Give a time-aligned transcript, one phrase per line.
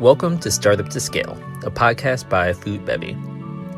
[0.00, 1.32] Welcome to Startup to Scale,
[1.64, 3.12] a podcast by Food Bevy.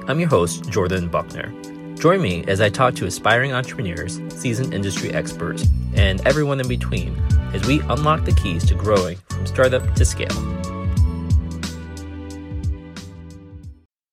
[0.09, 1.55] I'm your host, Jordan Buckner.
[1.95, 7.17] Join me as I talk to aspiring entrepreneurs, seasoned industry experts, and everyone in between
[7.55, 10.35] as we unlock the keys to growing from startup to scale.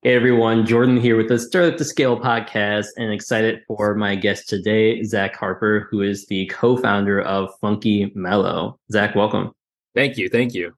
[0.04, 4.48] Hey everyone, Jordan here with the Startup to Scale podcast and excited for my guest
[4.48, 8.78] today, Zach Harper, who is the co founder of Funky Mello.
[8.92, 9.54] Zach, welcome.
[9.96, 10.30] Thank you.
[10.30, 10.76] Thank you.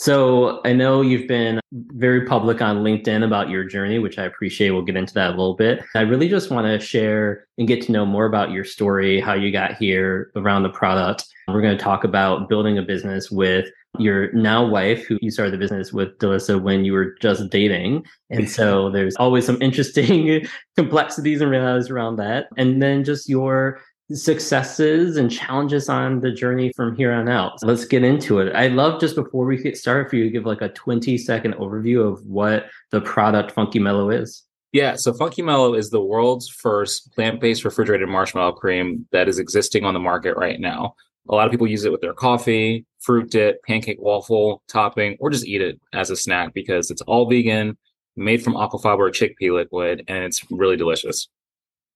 [0.00, 4.70] So I know you've been very public on LinkedIn about your journey, which I appreciate.
[4.70, 5.84] We'll get into that a little bit.
[5.94, 9.34] I really just want to share and get to know more about your story, how
[9.34, 11.26] you got here around the product.
[11.48, 13.68] We're going to talk about building a business with
[13.98, 18.06] your now wife, who you started the business with Delissa when you were just dating.
[18.30, 20.46] And so there's always some interesting
[20.78, 22.46] complexities and realities around that.
[22.56, 23.82] And then just your
[24.12, 27.52] successes and challenges on the journey from here on out.
[27.62, 28.54] Let's get into it.
[28.54, 31.54] I love just before we get started for you to give like a 20 second
[31.54, 34.44] overview of what the product Funky Mello is.
[34.72, 39.84] Yeah, so Funky Mello is the world's first plant-based refrigerated marshmallow cream that is existing
[39.84, 40.94] on the market right now.
[41.28, 45.30] A lot of people use it with their coffee, fruit dip, pancake waffle topping, or
[45.30, 47.76] just eat it as a snack because it's all vegan,
[48.16, 51.28] made from aquafaba or chickpea liquid, and it's really delicious.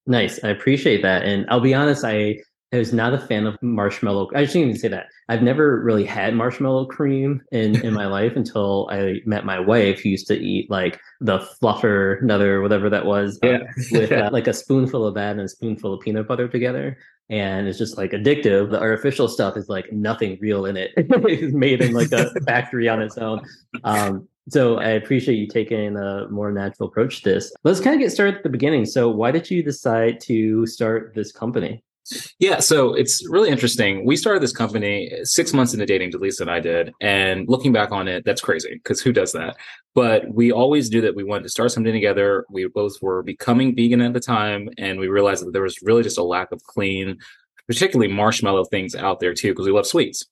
[0.07, 0.43] Nice.
[0.45, 1.25] I appreciate that.
[1.25, 2.39] And I'll be honest, I,
[2.73, 4.31] I was not a fan of marshmallow.
[4.35, 5.07] I shouldn't even say that.
[5.29, 10.01] I've never really had marshmallow cream in, in my life until I met my wife
[10.01, 13.59] who used to eat like the fluffer, another whatever that was, yeah.
[13.59, 16.99] uh, with uh, like a spoonful of that and a spoonful of peanut butter together.
[17.31, 18.71] And it's just like addictive.
[18.71, 20.91] The artificial stuff is like nothing real in it.
[20.97, 23.41] it's made in like a factory on its own.
[23.85, 27.53] Um, so I appreciate you taking a more natural approach to this.
[27.65, 28.85] Let's kind of get started at the beginning.
[28.85, 31.83] So why did you decide to start this company?
[32.39, 34.05] Yeah, so it's really interesting.
[34.05, 36.93] We started this company six months into dating, Delisa and I did.
[37.01, 39.57] And looking back on it, that's crazy because who does that?
[39.95, 42.45] But we always knew that we wanted to start something together.
[42.51, 46.03] We both were becoming vegan at the time, and we realized that there was really
[46.03, 47.17] just a lack of clean,
[47.67, 50.27] particularly marshmallow things out there too, because we love sweets.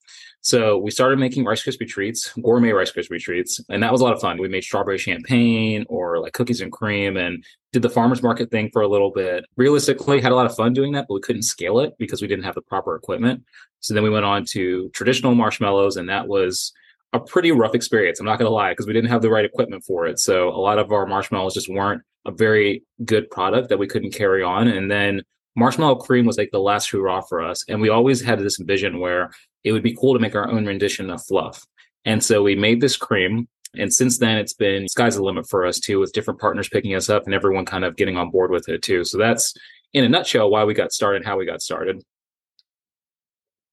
[0.45, 4.05] So we started making Rice Krispie treats, gourmet Rice Krispie treats, and that was a
[4.05, 4.39] lot of fun.
[4.39, 8.69] We made strawberry champagne or like cookies and cream and did the farmers market thing
[8.73, 9.45] for a little bit.
[9.57, 12.27] Realistically, had a lot of fun doing that, but we couldn't scale it because we
[12.27, 13.45] didn't have the proper equipment.
[13.79, 16.73] So then we went on to traditional marshmallows, and that was
[17.13, 18.19] a pretty rough experience.
[18.19, 20.19] I'm not going to lie because we didn't have the right equipment for it.
[20.19, 24.13] So a lot of our marshmallows just weren't a very good product that we couldn't
[24.13, 24.67] carry on.
[24.67, 25.23] And then
[25.55, 27.65] marshmallow cream was like the last hurrah for us.
[27.69, 29.31] And we always had this vision where
[29.65, 31.67] it would be cool to make our own rendition of fluff.
[32.05, 33.49] And so we made this cream.
[33.79, 36.95] And since then, it's been sky's the limit for us too, with different partners picking
[36.95, 39.05] us up and everyone kind of getting on board with it too.
[39.05, 39.55] So that's
[39.93, 42.03] in a nutshell why we got started, how we got started.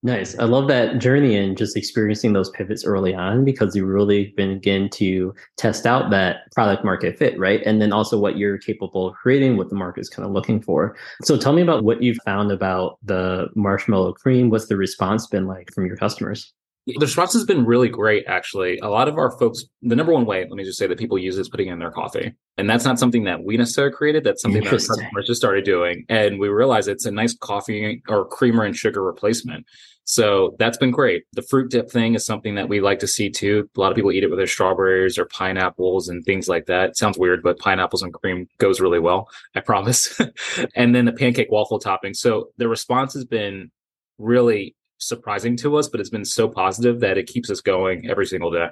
[0.02, 0.38] Nice.
[0.38, 4.88] I love that journey and just experiencing those pivots early on because you really begin
[4.90, 7.60] to test out that product market fit, right?
[7.66, 10.62] And then also what you're capable of creating, what the market is kind of looking
[10.62, 10.96] for.
[11.22, 14.48] So tell me about what you've found about the marshmallow cream.
[14.48, 16.54] What's the response been like from your customers?
[16.86, 18.78] The response has been really great, actually.
[18.78, 21.18] A lot of our folks, the number one way, let me just say that people
[21.18, 22.32] use is putting in their coffee.
[22.56, 24.24] And that's not something that we necessarily created.
[24.24, 26.04] That's something that our customers just started doing.
[26.08, 29.66] And we realized it's a nice coffee or creamer and sugar replacement.
[30.04, 31.24] So that's been great.
[31.34, 33.68] The fruit dip thing is something that we like to see too.
[33.76, 36.90] A lot of people eat it with their strawberries or pineapples and things like that.
[36.90, 39.28] It sounds weird, but pineapples and cream goes really well.
[39.54, 40.20] I promise.
[40.74, 42.14] and then the pancake waffle topping.
[42.14, 43.70] So the response has been
[44.18, 48.26] really surprising to us, but it's been so positive that it keeps us going every
[48.26, 48.68] single day.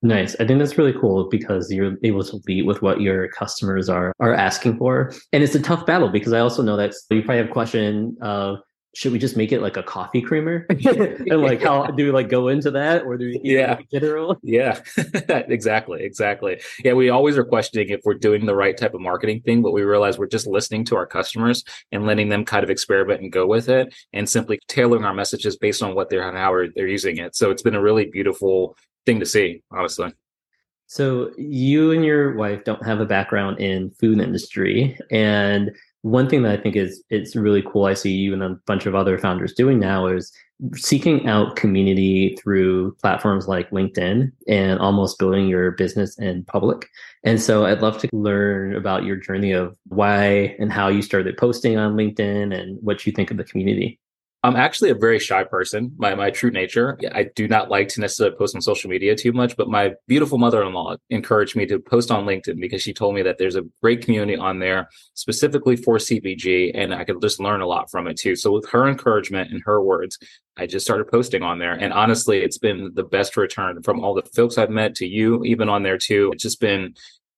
[0.00, 0.36] Nice.
[0.38, 4.12] I think that's really cool because you're able to lead with what your customers are
[4.20, 5.12] are asking for.
[5.32, 8.16] And it's a tough battle because I also know that you probably have a question
[8.20, 8.58] of
[8.94, 10.66] should we just make it like a coffee creamer?
[10.70, 14.36] and like how do we like go into that or do we yeah like general?
[14.42, 14.80] Yeah,
[15.28, 16.60] exactly, exactly.
[16.82, 19.72] Yeah, we always are questioning if we're doing the right type of marketing thing, but
[19.72, 23.32] we realize we're just listening to our customers and letting them kind of experiment and
[23.32, 26.88] go with it and simply tailoring our messages based on what they're and how they're
[26.88, 27.36] using it.
[27.36, 30.12] So it's been a really beautiful thing to see, honestly.
[30.90, 35.70] So you and your wife don't have a background in food industry and
[36.10, 37.84] one thing that I think is it's really cool.
[37.84, 40.32] I see you and a bunch of other founders doing now is
[40.74, 46.88] seeking out community through platforms like LinkedIn and almost building your business in public.
[47.22, 51.36] And so I'd love to learn about your journey of why and how you started
[51.36, 54.00] posting on LinkedIn and what you think of the community.
[54.44, 56.96] I'm actually a very shy person, my, my true nature.
[57.12, 60.38] I do not like to necessarily post on social media too much, but my beautiful
[60.38, 63.56] mother in law encouraged me to post on LinkedIn because she told me that there's
[63.56, 67.90] a great community on there specifically for CPG and I could just learn a lot
[67.90, 68.36] from it too.
[68.36, 70.18] So, with her encouragement and her words,
[70.56, 71.72] I just started posting on there.
[71.72, 75.42] And honestly, it's been the best return from all the folks I've met to you,
[75.44, 76.30] even on there too.
[76.32, 76.94] It's just been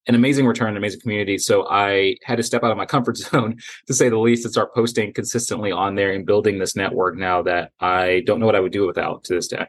[0.07, 1.37] an amazing return, an amazing community.
[1.37, 3.57] So I had to step out of my comfort zone,
[3.87, 7.41] to say the least, and start posting consistently on there and building this network now
[7.43, 9.67] that I don't know what I would do without to this day.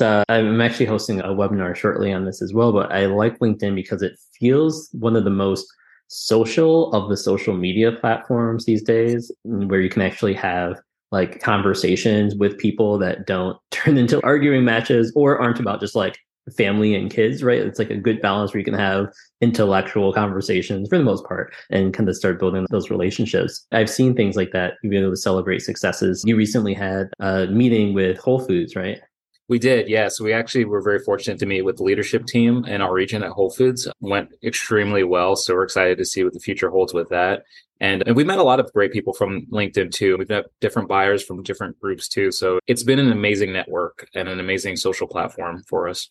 [0.00, 3.74] Uh, I'm actually hosting a webinar shortly on this as well, but I like LinkedIn
[3.74, 5.66] because it feels one of the most
[6.08, 10.78] social of the social media platforms these days, where you can actually have
[11.10, 16.18] like conversations with people that don't turn into arguing matches or aren't about just like
[16.56, 17.60] family and kids, right?
[17.60, 21.54] It's like a good balance where you can have intellectual conversations for the most part
[21.70, 23.66] and kind of start building those relationships.
[23.72, 24.74] I've seen things like that.
[24.82, 26.22] You've been able to celebrate successes.
[26.26, 29.00] You recently had a meeting with Whole Foods, right?
[29.48, 30.20] We did, yes.
[30.20, 33.30] We actually were very fortunate to meet with the leadership team in our region at
[33.30, 33.88] Whole Foods.
[34.00, 35.36] Went extremely well.
[35.36, 37.44] So we're excited to see what the future holds with that.
[37.80, 40.18] And, and we met a lot of great people from LinkedIn too.
[40.18, 42.30] We've met different buyers from different groups too.
[42.30, 46.10] So it's been an amazing network and an amazing social platform for us.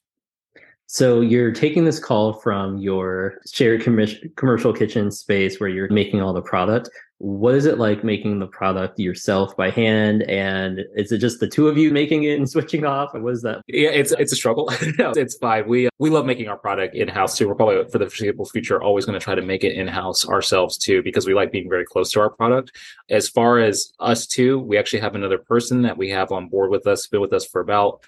[0.89, 3.99] So you're taking this call from your shared com-
[4.37, 6.89] commercial kitchen space where you're making all the product.
[7.17, 10.23] What is it like making the product yourself by hand?
[10.23, 13.13] And is it just the two of you making it and switching off?
[13.13, 13.63] And what is that?
[13.67, 14.69] Yeah, it's it's a struggle.
[14.71, 15.67] it's fine.
[15.67, 17.49] We uh, we love making our product in house too.
[17.49, 20.25] We're probably for the foreseeable future always going to try to make it in house
[20.25, 22.71] ourselves too because we like being very close to our product.
[23.09, 26.71] As far as us too, we actually have another person that we have on board
[26.71, 28.05] with us, been with us for about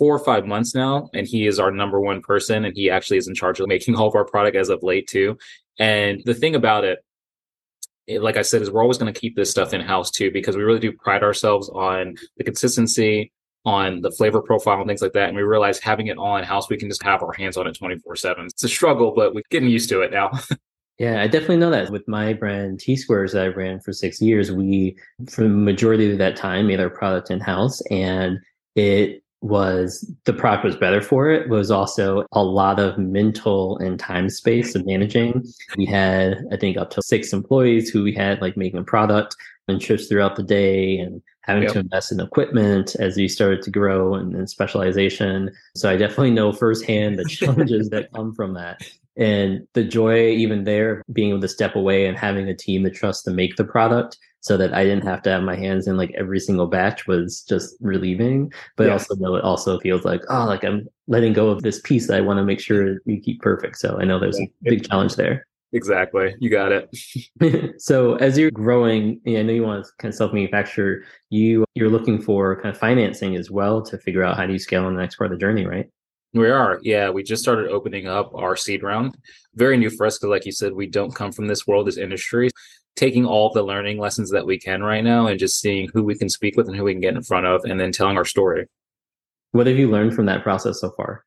[0.00, 3.18] four or five months now, and he is our number one person, and he actually
[3.18, 5.36] is in charge of making all of our product as of late too.
[5.78, 7.00] And the thing about it,
[8.06, 10.30] it like I said, is we're always going to keep this stuff in house too
[10.32, 13.30] because we really do pride ourselves on the consistency,
[13.66, 15.28] on the flavor profile and things like that.
[15.28, 17.66] And we realize having it all in house, we can just have our hands on
[17.66, 18.46] it 24 7.
[18.46, 20.30] It's a struggle, but we're getting used to it now.
[20.98, 21.90] Yeah, I definitely know that.
[21.90, 24.98] With my brand TeaSquares that I ran for six years, we,
[25.30, 28.38] for the majority of that time, made our product in house and
[28.76, 33.98] it was the product was better for it was also a lot of mental and
[33.98, 35.44] time space of managing.
[35.76, 39.36] We had i think up to six employees who we had like making a product
[39.68, 41.72] and trips throughout the day and having yep.
[41.72, 45.50] to invest in equipment as we started to grow and, and specialization.
[45.74, 48.82] So i definitely know firsthand the challenges that come from that
[49.16, 52.94] and the joy even there being able to step away and having a team that
[52.94, 55.96] trusts to make the product so that I didn't have to have my hands in
[55.96, 58.50] like every single batch was just relieving.
[58.76, 58.94] But yeah.
[58.94, 62.16] also know it also feels like, oh, like I'm letting go of this piece that
[62.16, 63.78] I want to make sure we keep perfect.
[63.78, 64.46] So I know there's yeah.
[64.66, 65.46] a big challenge there.
[65.72, 66.34] Exactly.
[66.40, 67.74] You got it.
[67.80, 72.20] so as you're growing, I know you want to kind of self-manufacture, you you're looking
[72.20, 75.00] for kind of financing as well to figure out how do you scale on the
[75.00, 75.86] next part of the journey, right?
[76.32, 76.78] We are.
[76.82, 77.10] Yeah.
[77.10, 79.16] We just started opening up our seed round.
[79.54, 81.96] Very new for us because, like you said, we don't come from this world, this
[81.96, 82.50] industry.
[82.96, 86.16] Taking all the learning lessons that we can right now and just seeing who we
[86.16, 88.24] can speak with and who we can get in front of and then telling our
[88.24, 88.66] story.
[89.52, 91.24] What have you learned from that process so far?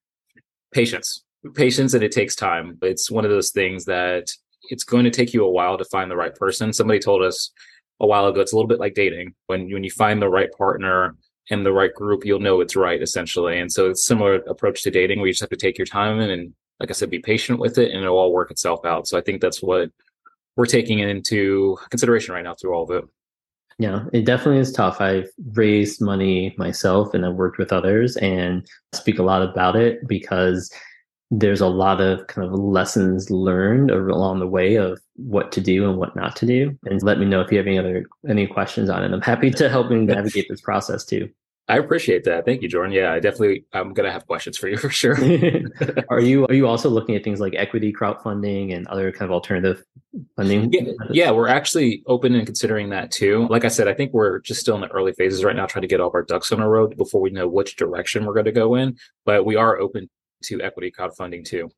[0.74, 1.24] Patience.
[1.56, 2.78] Patience and it takes time.
[2.82, 4.28] It's one of those things that
[4.70, 6.72] it's going to take you a while to find the right person.
[6.72, 7.52] Somebody told us
[8.00, 9.34] a while ago, it's a little bit like dating.
[9.48, 11.16] When when you find the right partner,
[11.50, 13.60] in the right group, you'll know it's right essentially.
[13.60, 16.20] And so it's similar approach to dating where you just have to take your time
[16.20, 19.08] and like I said, be patient with it and it'll all work itself out.
[19.08, 19.90] So I think that's what
[20.56, 23.06] we're taking into consideration right now through all of it.
[23.80, 25.02] Yeah, it definitely is tough.
[25.02, 30.08] I've raised money myself and I've worked with others and speak a lot about it
[30.08, 30.72] because
[31.32, 35.90] there's a lot of kind of lessons learned along the way of what to do
[35.90, 36.78] and what not to do.
[36.86, 39.12] And let me know if you have any other any questions on it.
[39.12, 41.30] I'm happy to help you navigate this process too.
[41.70, 42.44] I appreciate that.
[42.44, 42.92] Thank you, Jordan.
[42.92, 45.16] Yeah, I definitely I'm gonna have questions for you for sure.
[46.10, 49.32] are you are you also looking at things like equity crowdfunding and other kind of
[49.32, 49.84] alternative
[50.36, 50.72] funding?
[50.74, 53.48] Yeah, yeah, we're actually open and considering that too.
[53.50, 55.84] Like I said, I think we're just still in the early phases right now, trying
[55.84, 58.34] to get all of our ducks on a row before we know which direction we're
[58.34, 58.98] going to go in.
[59.26, 60.10] But we are open
[60.44, 61.72] to equity crowdfunding too.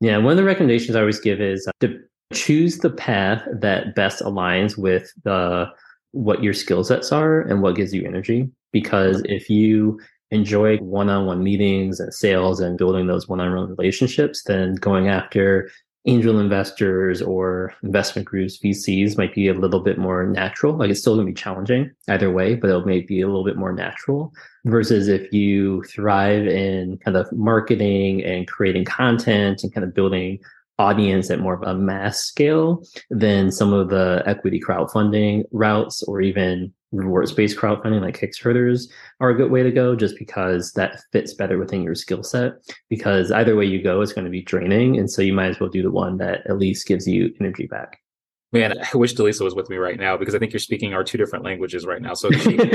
[0.00, 2.00] Yeah, one of the recommendations I always give is uh, to
[2.32, 5.68] choose the path that best aligns with the
[6.12, 8.48] what your skill sets are and what gives you energy.
[8.72, 10.00] Because if you
[10.30, 15.70] enjoy one-on-one meetings and sales and building those one-on-one relationships, then going after
[16.06, 20.74] angel investors or investment groups, VCs might be a little bit more natural.
[20.76, 23.44] Like it's still going to be challenging either way, but it may be a little
[23.44, 24.32] bit more natural
[24.64, 30.38] versus if you thrive in kind of marketing and creating content and kind of building
[30.80, 36.22] audience at more of a mass scale, than some of the equity crowdfunding routes or
[36.22, 38.88] even rewards based crowdfunding like Kickstarters
[39.20, 42.54] are a good way to go just because that fits better within your skill set.
[42.88, 44.98] Because either way you go, it's going to be draining.
[44.98, 47.66] And so you might as well do the one that at least gives you energy
[47.66, 48.00] back.
[48.52, 51.04] Man, I wish Delisa was with me right now because I think you're speaking our
[51.04, 52.14] two different languages right now.
[52.14, 52.30] So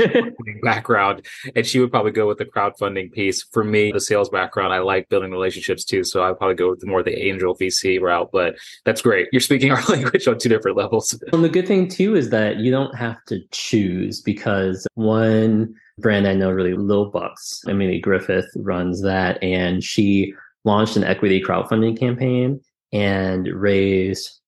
[0.62, 3.42] background, and she would probably go with the crowdfunding piece.
[3.52, 6.02] For me, the sales background, I like building relationships too.
[6.02, 8.30] So I'd probably go with more the angel VC route.
[8.32, 8.56] But
[8.86, 9.28] that's great.
[9.32, 11.18] You're speaking our language on two different levels.
[11.32, 16.26] And the good thing too is that you don't have to choose because one brand
[16.26, 20.32] I know really, Lil Bucks, Emily Griffith runs that, and she
[20.64, 22.60] launched an equity crowdfunding campaign
[22.92, 24.40] and raised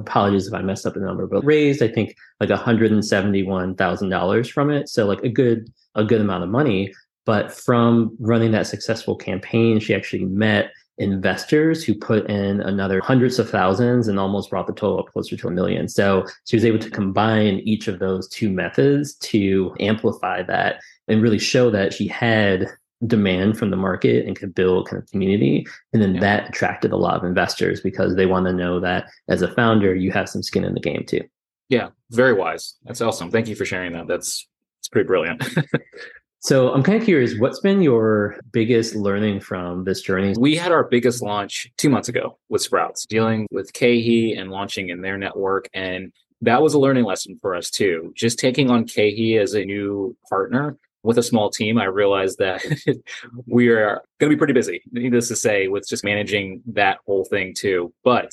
[0.00, 4.88] apologies if I messed up the number, but raised I think like $171,000 from it.
[4.88, 6.94] So like a good a good amount of money.
[7.26, 13.38] But from running that successful campaign, she actually met investors who put in another hundreds
[13.38, 15.88] of thousands and almost brought the total up closer to a million.
[15.88, 21.22] So she was able to combine each of those two methods to amplify that and
[21.22, 22.66] really show that she had
[23.06, 25.66] demand from the market and could build kind of community.
[25.92, 26.20] And then yeah.
[26.20, 29.94] that attracted a lot of investors because they want to know that as a founder,
[29.94, 31.22] you have some skin in the game too.
[31.68, 32.76] Yeah, very wise.
[32.84, 33.30] That's awesome.
[33.30, 34.08] Thank you for sharing that.
[34.08, 34.46] That's
[34.80, 35.44] it's pretty brilliant.
[36.40, 40.34] so I'm kind of curious, what's been your biggest learning from this journey?
[40.38, 44.88] We had our biggest launch two months ago with Sprouts, dealing with KeHE and launching
[44.88, 45.68] in their network.
[45.74, 48.12] And that was a learning lesson for us too.
[48.16, 50.76] Just taking on KeHE as a new partner
[51.08, 52.62] with a small team, I realized that
[53.46, 57.24] we are going to be pretty busy, needless to say, with just managing that whole
[57.24, 57.94] thing too.
[58.04, 58.30] But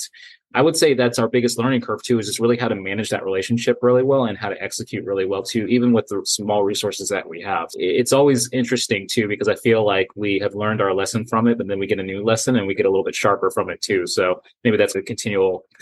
[0.53, 3.12] I would say that's our biggest learning curve too, is just really how to manage
[3.12, 6.65] that relationship really well and how to execute really well too, even with the small
[6.65, 7.70] resources that we have.
[7.75, 11.58] It's always interesting too, because I feel like we have learned our lesson from it,
[11.58, 13.70] but then we get a new lesson and we get a little bit sharper from
[13.70, 14.05] it too.
[14.05, 15.65] So maybe that's a continual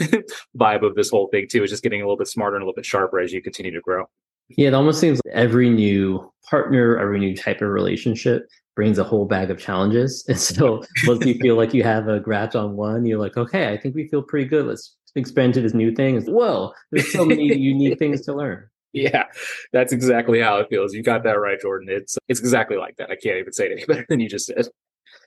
[0.55, 2.65] vibe of this whole thing too, is just getting a little bit smarter and a
[2.65, 4.05] little bit sharper as you continue to grow.
[4.49, 9.03] Yeah, it almost seems like every new partner, every new type of relationship brings a
[9.03, 10.25] whole bag of challenges.
[10.29, 13.71] And so once you feel like you have a grasp on one, you're like, okay,
[13.71, 14.65] I think we feel pretty good.
[14.65, 16.17] Let's expand to this new thing.
[16.17, 18.67] And whoa, there's so many unique things to learn.
[18.93, 19.25] Yeah,
[19.71, 20.93] that's exactly how it feels.
[20.93, 21.89] You got that right, Jordan.
[21.89, 23.09] It's it's exactly like that.
[23.09, 24.67] I can't even say it any better than you just said.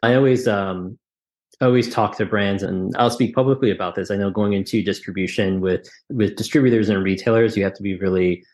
[0.03, 0.99] I always um
[1.61, 4.11] always talk to brands and I'll speak publicly about this.
[4.11, 8.45] I know going into distribution with with distributors and retailers, you have to be really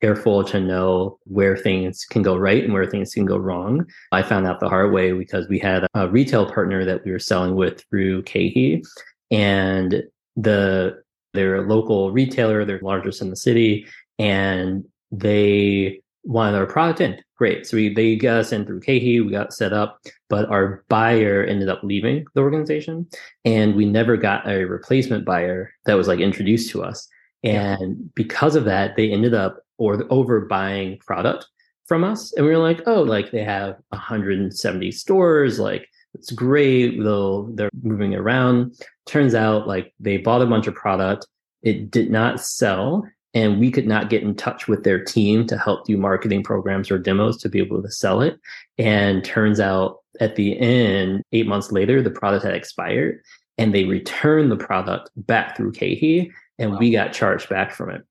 [0.00, 3.86] careful to know where things can go right and where things can go wrong.
[4.12, 7.18] I found out the hard way because we had a retail partner that we were
[7.18, 8.82] selling with through KeHE
[9.30, 10.02] and
[10.36, 11.02] the
[11.32, 13.86] their local retailer, they're largest in the city,
[14.18, 17.20] and they wanted our product in.
[17.36, 17.66] Great.
[17.66, 21.42] So we, they got us in through KeHE, we got set up, but our buyer
[21.44, 23.06] ended up leaving the organization
[23.44, 27.08] and we never got a replacement buyer that was like introduced to us.
[27.42, 31.46] And because of that, they ended up or over buying product
[31.86, 32.32] from us.
[32.34, 36.98] And we were like, oh, like they have 170 stores, like it's great.
[37.02, 38.80] They'll they're moving around.
[39.06, 41.26] Turns out like they bought a bunch of product.
[41.62, 43.06] It did not sell.
[43.34, 46.88] And we could not get in touch with their team to help do marketing programs
[46.88, 48.38] or demos to be able to sell it.
[48.78, 53.20] And turns out at the end, eight months later, the product had expired
[53.58, 56.78] and they returned the product back through KeHE and wow.
[56.78, 58.02] we got charged back from it.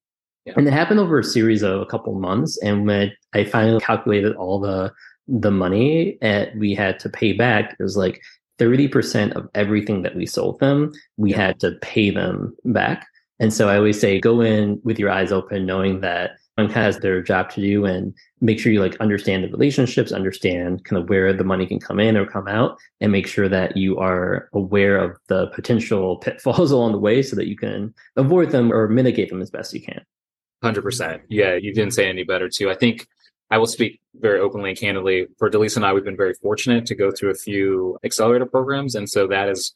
[0.46, 0.54] Yeah.
[0.58, 2.58] And it happened over a series of a couple months.
[2.62, 4.92] And when I finally calculated all the
[5.28, 8.22] the money that we had to pay back, it was like
[8.60, 11.38] 30% of everything that we sold them, we yeah.
[11.38, 13.08] had to pay them back.
[13.40, 16.78] And so I always say go in with your eyes open, knowing that one kind
[16.80, 20.86] of has their job to do and make sure you like understand the relationships, understand
[20.86, 23.76] kind of where the money can come in or come out, and make sure that
[23.76, 28.52] you are aware of the potential pitfalls along the way so that you can avoid
[28.52, 30.04] them or mitigate them as best you can.
[30.64, 31.24] Hundred percent.
[31.28, 32.72] Yeah, you didn't say any better too.
[32.72, 33.06] I think
[33.52, 35.28] I will speak very openly and candidly.
[35.38, 38.96] For Delisa and I, we've been very fortunate to go through a few accelerator programs,
[38.96, 39.74] and so that has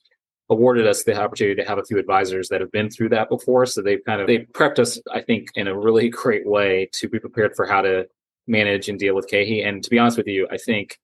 [0.49, 3.65] awarded us the opportunity to have a few advisors that have been through that before.
[3.65, 7.09] So they've kind of they prepped us, I think, in a really great way to
[7.09, 8.07] be prepared for how to
[8.47, 9.67] manage and deal with KeHE.
[9.67, 10.99] And to be honest with you, I think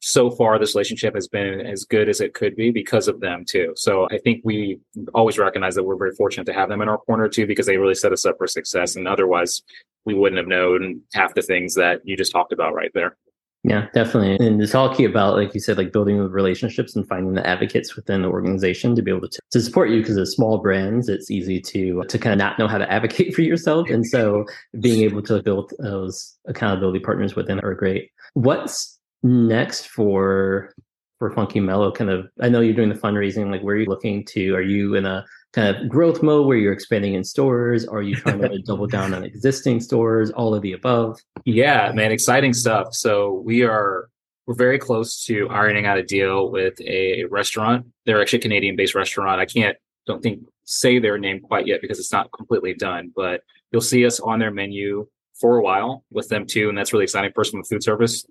[0.00, 3.44] so far this relationship has been as good as it could be because of them
[3.44, 3.72] too.
[3.76, 4.78] So I think we
[5.14, 7.78] always recognize that we're very fortunate to have them in our corner too because they
[7.78, 9.62] really set us up for success and otherwise
[10.04, 13.16] we wouldn't have known half the things that you just talked about right there.
[13.64, 14.46] Yeah, definitely.
[14.46, 17.46] And it's all key about, like you said, like building the relationships and finding the
[17.46, 21.08] advocates within the organization to be able to, to support you because as small brands,
[21.08, 23.90] it's easy to to kind of not know how to advocate for yourself.
[23.90, 24.46] And so
[24.80, 28.10] being able to build those accountability partners within are great.
[28.34, 30.72] What's next for
[31.18, 31.90] for Funky Mello?
[31.90, 33.50] Kind of, I know you're doing the fundraising.
[33.50, 34.54] Like, where are you looking to?
[34.54, 37.86] Are you in a kind of growth mode where you're expanding in stores?
[37.86, 40.30] Are you trying to double down on existing stores?
[40.30, 41.18] All of the above?
[41.44, 42.94] Yeah, man, exciting stuff.
[42.94, 44.08] So we are
[44.46, 47.86] we're very close to ironing out a deal with a restaurant.
[48.06, 49.40] They're actually a Canadian based restaurant.
[49.40, 53.42] I can't don't think say their name quite yet because it's not completely done, but
[53.72, 55.06] you'll see us on their menu
[55.38, 56.68] for a while with them too.
[56.68, 58.24] And that's really exciting for us from a food service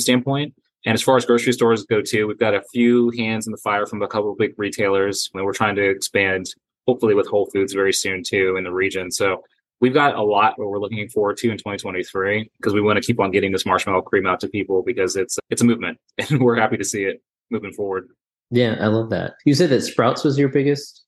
[0.00, 0.54] standpoint.
[0.84, 3.58] And as far as grocery stores go too, we've got a few hands in the
[3.58, 5.30] fire from a couple of big retailers.
[5.32, 6.46] And we're trying to expand,
[6.86, 9.10] hopefully with Whole Foods very soon too in the region.
[9.10, 9.42] So
[9.80, 13.06] we've got a lot what we're looking forward to in 2023 because we want to
[13.06, 16.40] keep on getting this marshmallow cream out to people because it's it's a movement and
[16.40, 18.08] we're happy to see it moving forward.
[18.50, 19.34] Yeah, I love that.
[19.44, 21.04] You said that Sprouts was your biggest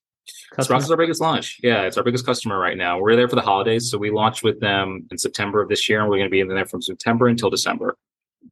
[0.51, 0.63] customer?
[0.63, 1.59] Sprouts is our biggest launch.
[1.61, 2.99] Yeah, it's our biggest customer right now.
[2.99, 5.99] We're there for the holidays, so we launched with them in September of this year,
[6.01, 7.95] and we're going to be in there from September until December.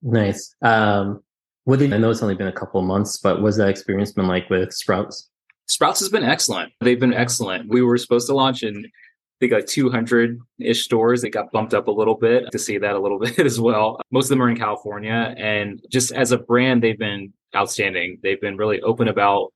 [0.01, 0.55] Nice.
[0.61, 1.21] Um,
[1.65, 2.09] what did I know?
[2.09, 5.29] It's only been a couple months, but what's that experience been like with Sprouts?
[5.67, 6.73] Sprouts has been excellent.
[6.81, 7.69] They've been excellent.
[7.69, 11.23] We were supposed to launch in I think like 200 ish stores.
[11.23, 13.99] It got bumped up a little bit to see that a little bit as well.
[14.11, 15.33] Most of them are in California.
[15.37, 18.19] And just as a brand, they've been outstanding.
[18.23, 19.53] They've been really open about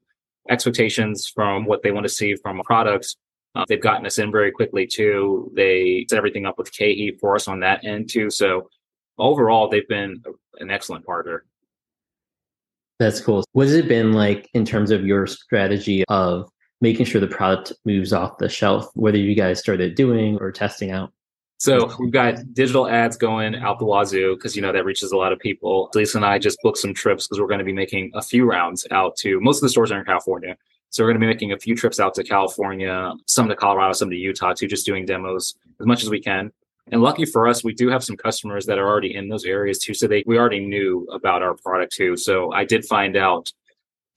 [0.50, 3.17] expectations from what they want to see from products.
[3.56, 5.51] Uh, they've gotten us in very quickly too.
[5.56, 8.29] They set everything up with KeHE for us on that end too.
[8.29, 8.70] So
[9.17, 10.24] overall, they've been
[10.59, 11.45] an excellent partner.
[13.00, 13.43] That's cool.
[13.51, 16.50] What has it been like in terms of your strategy of
[16.81, 20.91] making sure the product moves off the shelf, whether you guys started doing or testing
[20.91, 21.12] out?
[21.59, 25.17] So we've got digital ads going out the wazoo because you know that reaches a
[25.17, 25.89] lot of people.
[25.95, 28.45] Lisa and I just booked some trips because we're going to be making a few
[28.45, 30.55] rounds out to most of the stores are in California.
[30.89, 33.93] So we're going to be making a few trips out to California, some to Colorado,
[33.93, 36.51] some to Utah too, just doing demos as much as we can.
[36.91, 39.79] And lucky for us, we do have some customers that are already in those areas
[39.79, 39.94] too.
[39.94, 42.15] So they we already knew about our product too.
[42.15, 43.51] So I did find out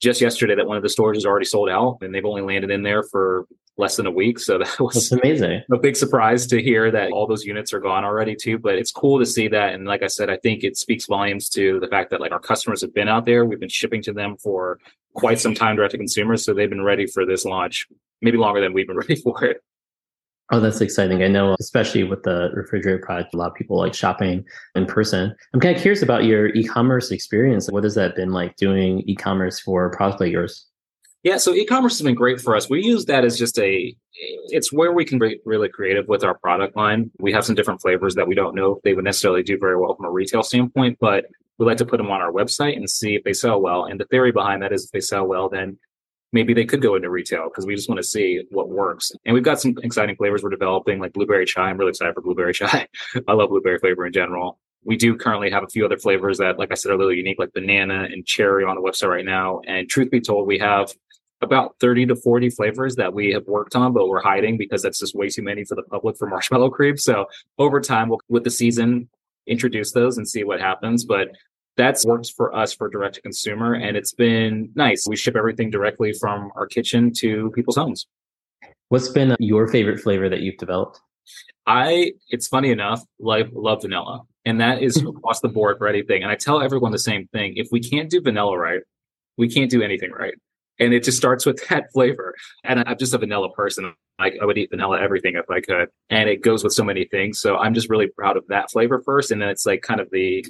[0.01, 2.71] just yesterday that one of the stores is already sold out and they've only landed
[2.71, 3.45] in there for
[3.77, 4.39] less than a week.
[4.39, 5.61] So that was That's amazing.
[5.71, 8.57] A big surprise to hear that all those units are gone already too.
[8.57, 9.73] But it's cool to see that.
[9.73, 12.39] And like I said, I think it speaks volumes to the fact that like our
[12.39, 13.45] customers have been out there.
[13.45, 14.79] We've been shipping to them for
[15.13, 16.45] quite some time direct to consumers.
[16.45, 17.87] So they've been ready for this launch,
[18.21, 19.61] maybe longer than we've been ready for it.
[20.53, 21.23] Oh, that's exciting.
[21.23, 24.43] I know, especially with the refrigerator product, a lot of people like shopping
[24.75, 25.33] in person.
[25.53, 27.71] I'm kind of curious about your e commerce experience.
[27.71, 30.67] What has that been like doing e commerce for a product like yours?
[31.23, 32.67] Yeah, so e-commerce has been great for us.
[32.67, 33.95] We use that as just a
[34.47, 37.11] it's where we can be really creative with our product line.
[37.19, 39.77] We have some different flavors that we don't know if they would necessarily do very
[39.77, 41.25] well from a retail standpoint, but
[41.59, 43.85] we like to put them on our website and see if they sell well.
[43.85, 45.77] And the theory behind that is if they sell well, then
[46.31, 49.11] maybe they could go into retail because we just want to see what works.
[49.25, 51.69] And we've got some exciting flavors we're developing, like blueberry chai.
[51.69, 52.87] I'm really excited for blueberry chai.
[53.27, 54.59] I love blueberry flavor in general.
[54.83, 57.13] We do currently have a few other flavors that, like I said, are a little
[57.13, 59.61] unique, like banana and cherry on the website right now.
[59.67, 60.91] And truth be told, we have
[61.41, 64.99] about 30 to 40 flavors that we have worked on, but we're hiding because that's
[64.99, 66.97] just way too many for the public for marshmallow cream.
[66.97, 67.25] So
[67.57, 69.09] over time, we'll, with the season,
[69.47, 71.03] introduce those and see what happens.
[71.03, 71.29] But
[71.77, 75.05] that's works for us for direct to consumer and it's been nice.
[75.07, 78.07] We ship everything directly from our kitchen to people's homes.
[78.89, 80.99] What's been uh, your favorite flavor that you've developed?
[81.65, 84.21] I, it's funny enough, like love vanilla.
[84.45, 86.23] And that is across the board for anything.
[86.23, 87.53] And I tell everyone the same thing.
[87.55, 88.81] If we can't do vanilla right,
[89.37, 90.33] we can't do anything right.
[90.79, 92.35] And it just starts with that flavor.
[92.63, 93.93] And I'm just a vanilla person.
[94.19, 95.87] I, I would eat vanilla everything if I could.
[96.09, 97.39] And it goes with so many things.
[97.39, 99.31] So I'm just really proud of that flavor first.
[99.31, 100.45] And then it's like kind of the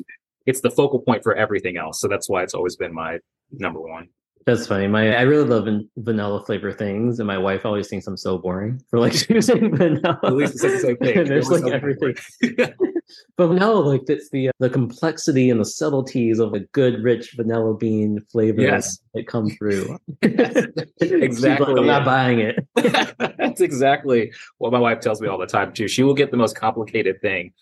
[0.46, 2.00] it's the focal point for everything else.
[2.00, 3.20] So that's why it's always been my
[3.52, 4.10] number one.
[4.46, 4.88] That's funny.
[4.88, 8.82] My I really love vanilla flavor things, and my wife always thinks I'm so boring
[8.90, 10.20] for like choosing vanilla.
[10.24, 11.26] At least it's the same thing.
[11.26, 12.16] There's like everything.
[13.38, 17.76] but vanilla, like it's the the complexity and the subtleties of a good, rich vanilla
[17.76, 18.98] bean flavor yes.
[19.14, 19.98] that come through.
[20.22, 21.68] exactly.
[21.68, 22.66] Like, I'm not buying it.
[23.38, 25.88] That's exactly what my wife tells me all the time too.
[25.88, 27.54] She will get the most complicated thing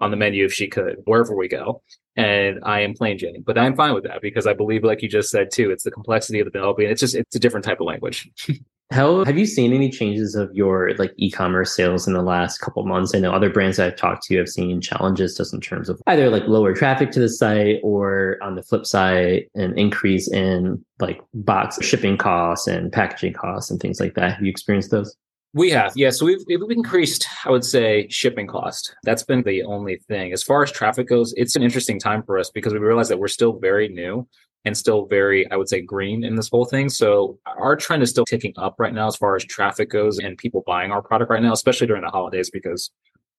[0.00, 1.82] on the menu if she could, wherever we go
[2.18, 3.42] and I am plain Jane.
[3.46, 5.90] But I'm fine with that because I believe, like you just said too, it's the
[5.90, 6.90] complexity of the developing.
[6.90, 8.28] It's just it's a different type of language.
[8.90, 12.84] How have you seen any changes of your like e-commerce sales in the last couple
[12.86, 13.14] months?
[13.14, 16.30] I know other brands I've talked to have seen challenges just in terms of either
[16.30, 21.20] like lower traffic to the site or on the flip side, an increase in like
[21.34, 24.36] box shipping costs and packaging costs and things like that.
[24.36, 25.14] Have you experienced those?
[25.54, 26.10] We have, yeah.
[26.10, 28.94] So we've, we've increased, I would say, shipping cost.
[29.04, 30.32] That's been the only thing.
[30.32, 33.18] As far as traffic goes, it's an interesting time for us because we realize that
[33.18, 34.28] we're still very new
[34.66, 36.90] and still very, I would say, green in this whole thing.
[36.90, 40.36] So our trend is still ticking up right now as far as traffic goes and
[40.36, 42.90] people buying our product right now, especially during the holidays, because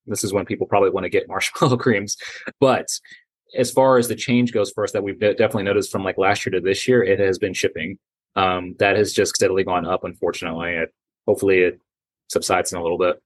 [0.08, 2.17] this is when people probably want to get marshmallow creams.
[2.60, 2.88] But
[3.56, 6.45] as far as the change goes for us that we've definitely noticed from like last
[6.45, 8.00] year to this year, it has been shipping.
[8.36, 10.72] Um, that has just steadily gone up, unfortunately.
[10.72, 10.93] It,
[11.28, 11.80] hopefully it
[12.29, 13.21] subsides in a little bit.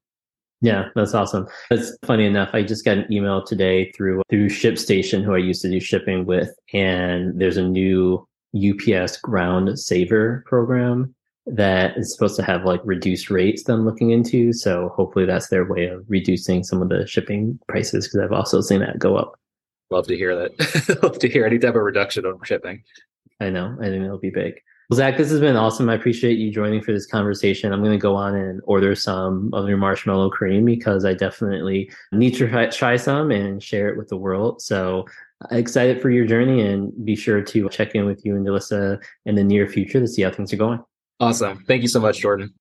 [0.62, 1.48] Yeah, that's awesome.
[1.70, 2.50] That's funny enough.
[2.54, 6.26] I just got an email today through through ShipStation, who I used to do shipping
[6.26, 11.14] with, and there's a new UPS Ground Saver program
[11.46, 14.54] that is supposed to have like reduced rates that I'm looking into.
[14.54, 18.62] So hopefully that's their way of reducing some of the shipping prices because I've also
[18.62, 19.38] seen that go up.
[19.90, 21.00] Love to hear that.
[21.04, 22.84] Love to hear any type of reduction on shipping.
[23.42, 23.76] I know.
[23.82, 24.62] I think it'll be big.
[24.94, 25.90] Well, Zach, this has been awesome.
[25.90, 27.74] I appreciate you joining for this conversation.
[27.74, 31.92] I'm going to go on and order some of your marshmallow cream because I definitely
[32.12, 34.62] need to try some and share it with the world.
[34.62, 35.06] So
[35.42, 39.04] uh, excited for your journey and be sure to check in with you and Delissa
[39.26, 40.80] in the near future to see how things are going.
[41.20, 41.64] Awesome.
[41.68, 42.54] Thank you so much, Jordan.